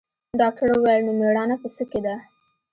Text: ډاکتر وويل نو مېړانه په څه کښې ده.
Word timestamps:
ډاکتر 0.39 0.67
وويل 0.71 1.01
نو 1.07 1.11
مېړانه 1.19 1.55
په 1.61 1.67
څه 1.75 1.83
کښې 1.91 1.99
ده. 2.05 2.15